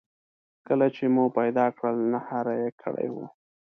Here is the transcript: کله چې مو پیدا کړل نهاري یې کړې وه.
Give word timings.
کله 0.67 0.87
چې 0.95 1.03
مو 1.15 1.23
پیدا 1.39 1.65
کړل 1.77 1.97
نهاري 2.13 2.55
یې 2.63 2.69
کړې 2.81 3.07
وه. 3.15 3.27